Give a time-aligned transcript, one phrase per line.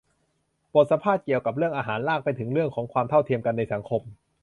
[0.73, 4.01] บทสัมภาษณ์เกี่ยวกับเรื่องอาหารลากไปถึงเรื่องของความเท่าเทียมกันในสังคม